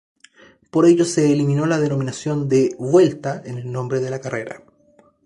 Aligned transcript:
Por 0.71 0.87
ello 0.87 1.05
se 1.05 1.31
eliminó 1.31 1.67
la 1.67 1.79
denominación 1.79 2.49
de 2.49 2.75
"Vuelta" 2.79 3.39
en 3.45 3.59
el 3.59 3.71
nombre 3.71 3.99
de 3.99 4.09
la 4.09 4.19
carrera. 4.19 4.63